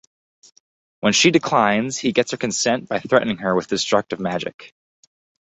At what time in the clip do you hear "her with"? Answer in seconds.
3.37-3.67